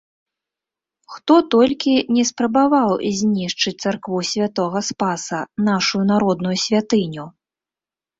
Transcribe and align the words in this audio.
Хто 1.15 1.35
толькі 1.55 1.91
не 2.15 2.23
спрабаваў 2.29 2.89
зьнішчыць 3.17 3.73
царкву 3.83 4.17
Сьвятога 4.31 4.79
Спаса- 4.89 5.39
нашую 5.69 6.03
народную 6.13 6.55
сьвятыню? 6.63 7.23